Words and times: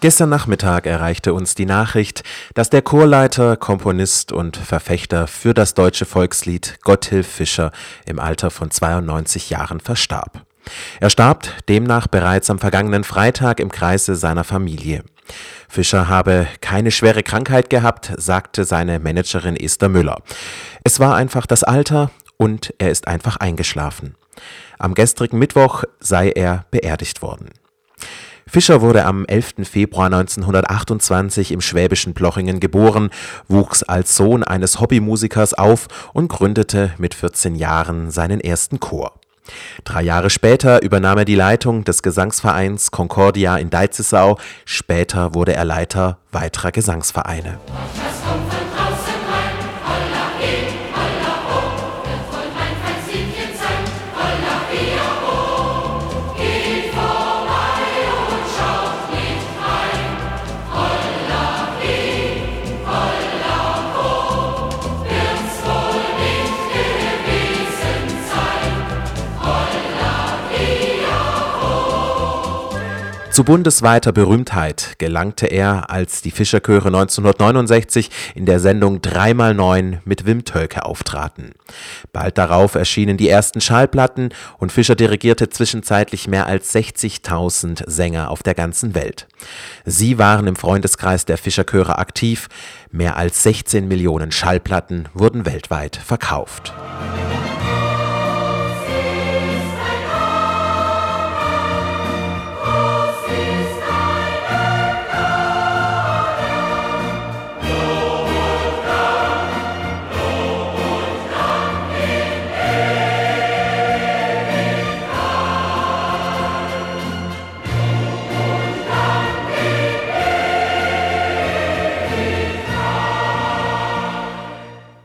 Gestern 0.00 0.30
Nachmittag 0.30 0.86
erreichte 0.86 1.34
uns 1.34 1.54
die 1.54 1.66
Nachricht, 1.66 2.24
dass 2.54 2.70
der 2.70 2.80
Chorleiter, 2.80 3.58
Komponist 3.58 4.32
und 4.32 4.56
Verfechter 4.56 5.26
für 5.26 5.52
das 5.52 5.74
deutsche 5.74 6.06
Volkslied 6.06 6.78
Gotthilf 6.82 7.26
Fischer 7.26 7.70
im 8.06 8.18
Alter 8.18 8.50
von 8.50 8.70
92 8.70 9.50
Jahren 9.50 9.78
verstarb. 9.78 10.46
Er 11.00 11.10
starb 11.10 11.48
demnach 11.68 12.06
bereits 12.06 12.48
am 12.48 12.58
vergangenen 12.58 13.04
Freitag 13.04 13.60
im 13.60 13.70
Kreise 13.70 14.16
seiner 14.16 14.44
Familie. 14.44 15.04
Fischer 15.68 16.08
habe 16.08 16.48
keine 16.62 16.92
schwere 16.92 17.22
Krankheit 17.22 17.68
gehabt, 17.68 18.10
sagte 18.16 18.64
seine 18.64 19.00
Managerin 19.00 19.54
Esther 19.54 19.90
Müller. 19.90 20.22
Es 20.82 20.98
war 20.98 21.14
einfach 21.14 21.44
das 21.44 21.62
Alter 21.62 22.10
und 22.38 22.72
er 22.78 22.90
ist 22.90 23.06
einfach 23.06 23.36
eingeschlafen. 23.36 24.14
Am 24.78 24.94
gestrigen 24.94 25.38
Mittwoch 25.38 25.84
sei 26.00 26.30
er 26.30 26.64
beerdigt 26.70 27.20
worden. 27.20 27.50
Fischer 28.50 28.80
wurde 28.80 29.04
am 29.04 29.26
11. 29.26 29.62
Februar 29.62 30.06
1928 30.06 31.52
im 31.52 31.60
schwäbischen 31.60 32.14
Plochingen 32.14 32.58
geboren, 32.58 33.10
wuchs 33.46 33.84
als 33.84 34.16
Sohn 34.16 34.42
eines 34.42 34.80
Hobbymusikers 34.80 35.54
auf 35.54 35.86
und 36.14 36.26
gründete 36.26 36.90
mit 36.98 37.14
14 37.14 37.54
Jahren 37.54 38.10
seinen 38.10 38.40
ersten 38.40 38.80
Chor. 38.80 39.12
Drei 39.84 40.02
Jahre 40.02 40.30
später 40.30 40.82
übernahm 40.82 41.18
er 41.18 41.24
die 41.24 41.36
Leitung 41.36 41.84
des 41.84 42.02
Gesangsvereins 42.02 42.90
Concordia 42.90 43.56
in 43.56 43.70
Deizisau, 43.70 44.36
später 44.64 45.32
wurde 45.32 45.54
er 45.54 45.64
Leiter 45.64 46.18
weiterer 46.32 46.72
Gesangsvereine. 46.72 47.60
Zu 73.30 73.44
bundesweiter 73.44 74.10
Berühmtheit 74.10 74.94
gelangte 74.98 75.46
er, 75.46 75.88
als 75.88 76.20
die 76.20 76.32
Fischerchöre 76.32 76.88
1969 76.88 78.10
in 78.34 78.44
der 78.44 78.58
Sendung 78.58 78.98
3x9 78.98 79.98
mit 80.04 80.26
Wim 80.26 80.44
Tölke 80.44 80.84
auftraten. 80.84 81.52
Bald 82.12 82.38
darauf 82.38 82.74
erschienen 82.74 83.16
die 83.16 83.28
ersten 83.28 83.60
Schallplatten 83.60 84.30
und 84.58 84.72
Fischer 84.72 84.96
dirigierte 84.96 85.48
zwischenzeitlich 85.48 86.26
mehr 86.26 86.46
als 86.46 86.74
60.000 86.74 87.88
Sänger 87.88 88.30
auf 88.32 88.42
der 88.42 88.54
ganzen 88.54 88.96
Welt. 88.96 89.28
Sie 89.84 90.18
waren 90.18 90.48
im 90.48 90.56
Freundeskreis 90.56 91.24
der 91.24 91.38
Fischerchöre 91.38 91.98
aktiv. 91.98 92.48
Mehr 92.90 93.16
als 93.16 93.44
16 93.44 93.86
Millionen 93.86 94.32
Schallplatten 94.32 95.08
wurden 95.14 95.46
weltweit 95.46 95.94
verkauft. 95.94 96.74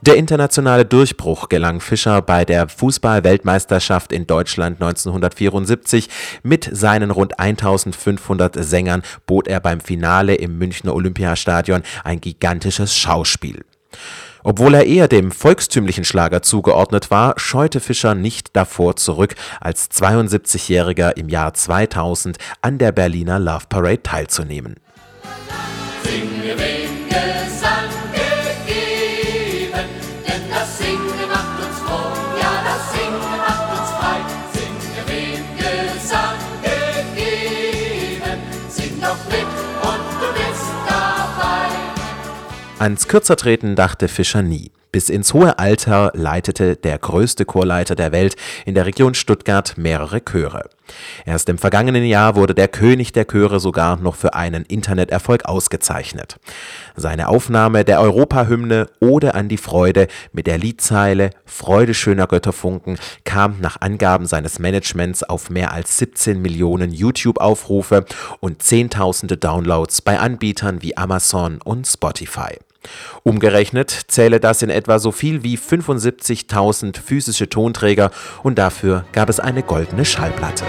Der 0.00 0.16
internationale 0.16 0.84
Durchbruch 0.84 1.48
gelang 1.48 1.80
Fischer 1.80 2.22
bei 2.22 2.44
der 2.44 2.68
Fußball-Weltmeisterschaft 2.68 4.12
in 4.12 4.28
Deutschland 4.28 4.80
1974. 4.80 6.08
Mit 6.44 6.68
seinen 6.70 7.10
rund 7.10 7.40
1500 7.40 8.64
Sängern 8.64 9.02
bot 9.26 9.48
er 9.48 9.58
beim 9.58 9.80
Finale 9.80 10.36
im 10.36 10.56
Münchner 10.56 10.94
Olympiastadion 10.94 11.82
ein 12.04 12.20
gigantisches 12.20 12.96
Schauspiel. 12.96 13.64
Obwohl 14.44 14.74
er 14.74 14.86
eher 14.86 15.08
dem 15.08 15.32
volkstümlichen 15.32 16.04
Schlager 16.04 16.42
zugeordnet 16.42 17.10
war, 17.10 17.34
scheute 17.36 17.80
Fischer 17.80 18.14
nicht 18.14 18.54
davor 18.54 18.94
zurück, 18.94 19.34
als 19.60 19.90
72-Jähriger 19.90 21.16
im 21.16 21.28
Jahr 21.28 21.54
2000 21.54 22.38
an 22.62 22.78
der 22.78 22.92
Berliner 22.92 23.40
Love 23.40 23.64
Parade 23.68 24.02
teilzunehmen. 24.04 24.76
Ans 42.80 43.08
Kürzertreten 43.08 43.74
dachte 43.74 44.06
Fischer 44.06 44.42
nie. 44.42 44.70
Bis 44.92 45.10
ins 45.10 45.34
hohe 45.34 45.58
Alter 45.58 46.12
leitete 46.14 46.76
der 46.76 46.96
größte 46.96 47.44
Chorleiter 47.44 47.96
der 47.96 48.12
Welt 48.12 48.36
in 48.64 48.74
der 48.74 48.86
Region 48.86 49.14
Stuttgart 49.14 49.76
mehrere 49.76 50.20
Chöre. 50.20 50.70
Erst 51.26 51.48
im 51.48 51.58
vergangenen 51.58 52.04
Jahr 52.04 52.36
wurde 52.36 52.54
der 52.54 52.68
König 52.68 53.12
der 53.12 53.26
Chöre 53.26 53.58
sogar 53.58 53.96
noch 53.96 54.14
für 54.14 54.34
einen 54.34 54.64
Interneterfolg 54.64 55.44
ausgezeichnet. 55.44 56.36
Seine 56.96 57.28
Aufnahme 57.28 57.84
der 57.84 58.00
Europahymne 58.00 58.86
Ode 59.00 59.34
an 59.34 59.48
die 59.48 59.58
Freude 59.58 60.06
mit 60.32 60.46
der 60.46 60.56
Liedzeile 60.56 61.30
Freude 61.44 61.94
schöner 61.94 62.28
Götterfunken 62.28 62.96
kam 63.24 63.56
nach 63.60 63.80
Angaben 63.80 64.24
seines 64.24 64.58
Managements 64.60 65.22
auf 65.24 65.50
mehr 65.50 65.72
als 65.72 65.98
17 65.98 66.40
Millionen 66.40 66.92
YouTube-Aufrufe 66.92 68.04
und 68.40 68.62
Zehntausende 68.62 69.36
Downloads 69.36 70.00
bei 70.00 70.18
Anbietern 70.18 70.80
wie 70.80 70.96
Amazon 70.96 71.60
und 71.62 71.86
Spotify. 71.86 72.56
Umgerechnet 73.22 73.90
zähle 74.08 74.40
das 74.40 74.62
in 74.62 74.70
etwa 74.70 74.98
so 74.98 75.12
viel 75.12 75.42
wie 75.42 75.56
75.000 75.56 77.00
physische 77.00 77.48
Tonträger 77.48 78.10
und 78.42 78.58
dafür 78.58 79.04
gab 79.12 79.28
es 79.28 79.40
eine 79.40 79.62
goldene 79.62 80.04
Schallplatte. 80.04 80.64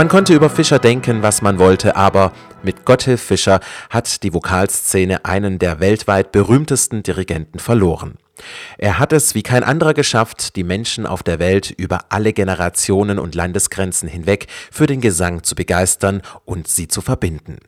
Man 0.00 0.08
konnte 0.08 0.32
über 0.32 0.48
Fischer 0.48 0.78
denken, 0.78 1.20
was 1.20 1.42
man 1.42 1.58
wollte, 1.58 1.94
aber 1.94 2.32
mit 2.62 2.86
Gotthilf 2.86 3.20
Fischer 3.20 3.60
hat 3.90 4.22
die 4.22 4.32
Vokalszene 4.32 5.26
einen 5.26 5.58
der 5.58 5.78
weltweit 5.78 6.32
berühmtesten 6.32 7.02
Dirigenten 7.02 7.58
verloren. 7.58 8.14
Er 8.78 8.98
hat 8.98 9.12
es 9.12 9.34
wie 9.34 9.42
kein 9.42 9.62
anderer 9.62 9.92
geschafft, 9.92 10.56
die 10.56 10.64
Menschen 10.64 11.04
auf 11.04 11.22
der 11.22 11.38
Welt 11.38 11.70
über 11.70 12.06
alle 12.08 12.32
Generationen 12.32 13.18
und 13.18 13.34
Landesgrenzen 13.34 14.08
hinweg 14.08 14.46
für 14.70 14.86
den 14.86 15.02
Gesang 15.02 15.42
zu 15.42 15.54
begeistern 15.54 16.22
und 16.46 16.66
sie 16.66 16.88
zu 16.88 17.02
verbinden. 17.02 17.58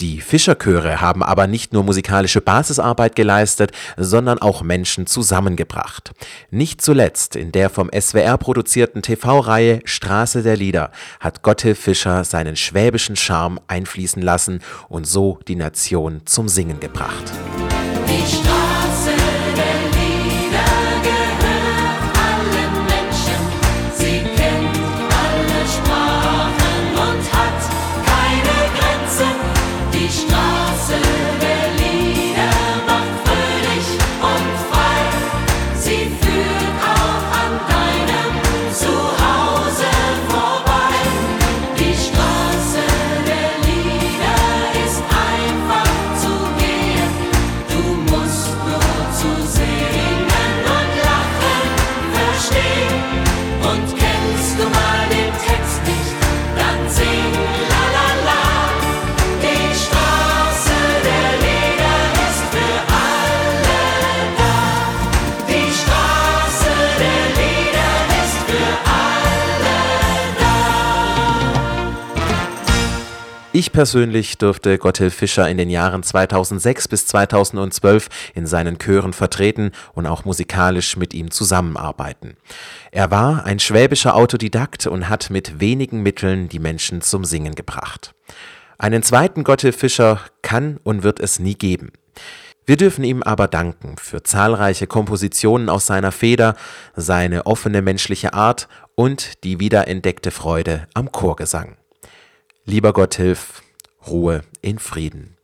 Die 0.00 0.22
Fischerchöre 0.22 1.02
haben 1.02 1.22
aber 1.22 1.46
nicht 1.46 1.74
nur 1.74 1.84
musikalische 1.84 2.40
Basisarbeit 2.40 3.14
geleistet, 3.14 3.72
sondern 3.98 4.38
auch 4.38 4.62
Menschen 4.62 5.06
zusammengebracht. 5.06 6.12
Nicht 6.50 6.80
zuletzt 6.80 7.36
in 7.36 7.52
der 7.52 7.68
vom 7.68 7.90
SWR 7.92 8.38
produzierten 8.38 9.02
TV-Reihe 9.02 9.80
Straße 9.84 10.42
der 10.42 10.56
Lieder 10.56 10.90
hat 11.20 11.42
Gotthilf 11.42 11.78
Fischer 11.78 12.24
seinen 12.24 12.56
schwäbischen 12.56 13.16
Charme 13.16 13.60
einfließen 13.66 14.22
lassen 14.22 14.60
und 14.88 15.06
so 15.06 15.38
die 15.48 15.56
Nation 15.56 16.22
zum 16.24 16.48
Singen 16.48 16.80
gebracht. 16.80 17.24
Ich 73.52 73.72
persönlich 73.72 74.38
durfte 74.38 74.78
Gotthilf 74.78 75.12
Fischer 75.12 75.48
in 75.48 75.58
den 75.58 75.70
Jahren 75.70 76.04
2006 76.04 76.86
bis 76.86 77.06
2012 77.06 78.08
in 78.36 78.46
seinen 78.46 78.78
Chören 78.78 79.12
vertreten 79.12 79.72
und 79.92 80.06
auch 80.06 80.24
musikalisch 80.24 80.96
mit 80.96 81.14
ihm 81.14 81.32
zusammenarbeiten. 81.32 82.36
Er 82.92 83.10
war 83.10 83.44
ein 83.44 83.58
schwäbischer 83.58 84.14
Autodidakt 84.14 84.86
und 84.86 85.08
hat 85.08 85.30
mit 85.30 85.58
wenigen 85.58 86.00
Mitteln 86.00 86.48
die 86.48 86.60
Menschen 86.60 87.00
zum 87.00 87.24
Singen 87.24 87.56
gebracht. 87.56 88.14
Einen 88.78 89.02
zweiten 89.02 89.42
Gotthilf 89.42 89.78
Fischer 89.78 90.20
kann 90.42 90.78
und 90.84 91.02
wird 91.02 91.18
es 91.18 91.40
nie 91.40 91.56
geben. 91.56 91.90
Wir 92.66 92.76
dürfen 92.76 93.02
ihm 93.02 93.24
aber 93.24 93.48
danken 93.48 93.96
für 93.98 94.22
zahlreiche 94.22 94.86
Kompositionen 94.86 95.68
aus 95.68 95.86
seiner 95.86 96.12
Feder, 96.12 96.54
seine 96.94 97.46
offene 97.46 97.82
menschliche 97.82 98.32
Art 98.32 98.68
und 98.94 99.42
die 99.42 99.58
wiederentdeckte 99.58 100.30
Freude 100.30 100.86
am 100.94 101.10
Chorgesang. 101.10 101.79
Lieber 102.64 102.92
Gott 102.92 103.16
hilf, 103.16 103.62
Ruhe 104.06 104.42
in 104.60 104.78
Frieden. 104.78 105.36